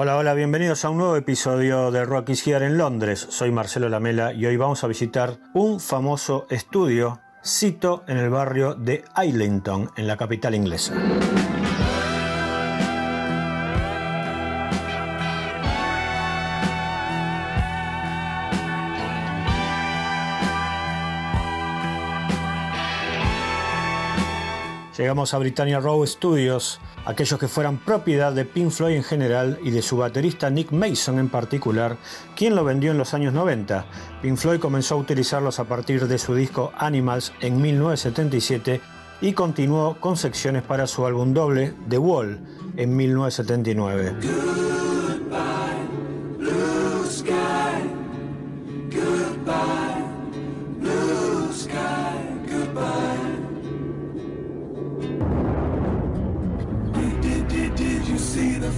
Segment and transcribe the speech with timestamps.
[0.00, 3.26] Hola, hola, bienvenidos a un nuevo episodio de Rock is Here en Londres.
[3.30, 8.76] Soy Marcelo Lamela y hoy vamos a visitar un famoso estudio, cito en el barrio
[8.76, 10.94] de Islington, en la capital inglesa.
[24.96, 29.70] Llegamos a Britannia Row Studios, aquellos que fueran propiedad de Pink Floyd en general y
[29.70, 31.96] de su baterista Nick Mason en particular,
[32.36, 33.86] quien lo vendió en los años 90.
[34.20, 38.82] Pink Floyd comenzó a utilizarlos a partir de su disco Animals en 1977
[39.22, 42.40] y continuó con secciones para su álbum doble The Wall
[42.76, 44.67] en 1979.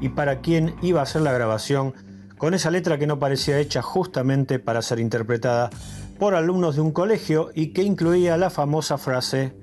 [0.00, 1.94] y para quién iba a ser la grabación,
[2.38, 5.70] con esa letra que no parecía hecha justamente para ser interpretada
[6.18, 9.54] por alumnos de un colegio y que incluía la famosa frase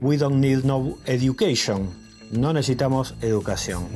[0.00, 1.90] We don't need no education,
[2.30, 3.88] no necesitamos educación.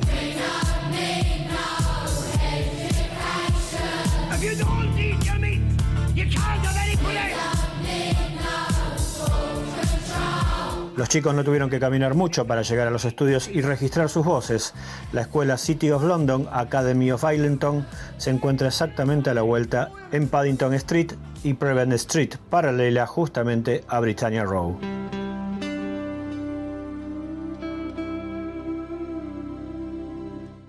[10.97, 14.25] Los chicos no tuvieron que caminar mucho para llegar a los estudios y registrar sus
[14.25, 14.75] voces.
[15.13, 17.85] La escuela City of London Academy of Islington
[18.17, 21.13] se encuentra exactamente a la vuelta en Paddington Street
[21.43, 24.79] y Prevent Street, paralela justamente a Britannia Row.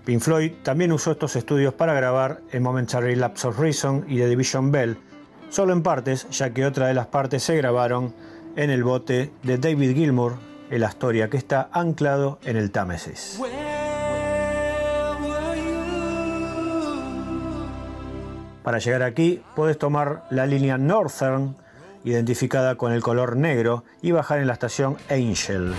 [0.04, 4.28] Pink Floyd también usó estos estudios para grabar en Momentary Lapse of Reason y The
[4.28, 4.98] Division Bell,
[5.50, 8.12] solo en partes, ya que otra de las partes se grabaron
[8.56, 10.36] en el bote de David Gilmour,
[10.70, 13.40] el Astoria, que está anclado en el Támesis.
[18.62, 21.54] Para llegar aquí puedes tomar la línea Northern,
[22.02, 25.72] identificada con el color negro, y bajar en la estación Angel.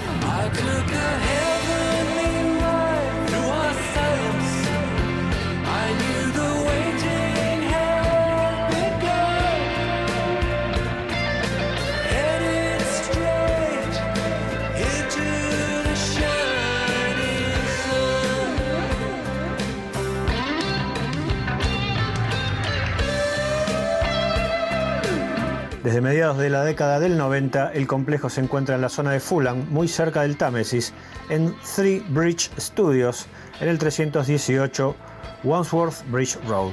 [25.97, 29.19] Desde mediados de la década del 90, el complejo se encuentra en la zona de
[29.19, 30.93] Fulham, muy cerca del Támesis,
[31.27, 33.25] en Three Bridge Studios,
[33.59, 34.95] en el 318
[35.43, 36.69] Wandsworth Bridge Road.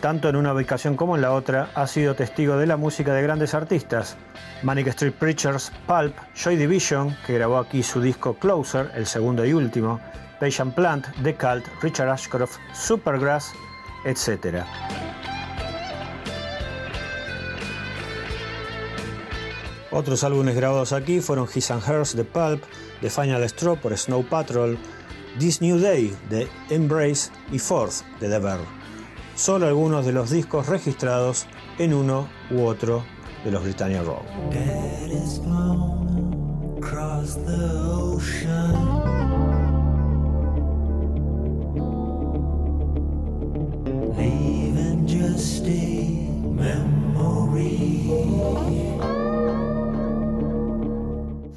[0.00, 3.20] Tanto en una ubicación como en la otra, ha sido testigo de la música de
[3.20, 4.16] grandes artistas.
[4.62, 9.52] Manic Street Preachers, Pulp, Joy Division, que grabó aquí su disco Closer, el segundo y
[9.52, 10.00] último,
[10.40, 13.52] Patient Plant, The Cult, Richard Ashcroft, Supergrass,
[14.06, 14.64] etc.
[19.94, 22.64] Otros álbumes grabados aquí fueron His and Hers de Pulp,
[23.00, 24.76] The Final Straw por Snow Patrol,
[25.38, 28.64] This New Day de Embrace y Fourth de The Verve.
[29.36, 31.46] Solo algunos de los discos registrados
[31.78, 33.04] en uno u otro
[33.44, 34.22] de los Britannia Row.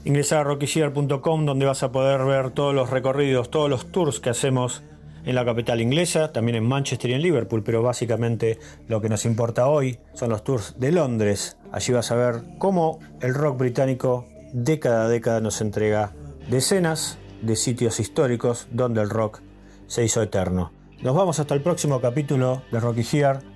[0.07, 4.29] Ingresar a rockyshare.com donde vas a poder ver todos los recorridos, todos los tours que
[4.29, 4.81] hacemos
[5.25, 8.57] en la capital inglesa, también en Manchester y en Liverpool, pero básicamente
[8.87, 11.57] lo que nos importa hoy son los tours de Londres.
[11.73, 16.13] Allí vas a ver cómo el rock británico década a década nos entrega
[16.49, 19.41] decenas de sitios históricos donde el rock
[19.87, 20.71] se hizo eterno.
[21.01, 23.05] Nos vamos hasta el próximo capítulo de Rocky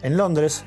[0.04, 0.66] en Londres.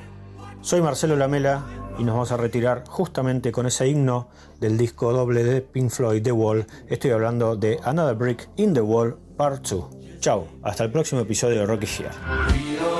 [0.63, 4.29] Soy Marcelo Lamela y nos vamos a retirar justamente con ese himno
[4.61, 6.67] del disco doble de Pink Floyd, The Wall.
[6.89, 9.85] Estoy hablando de Another Brick in the Wall, Part 2.
[10.21, 12.94] Chao, hasta el próximo episodio de Rocky Here.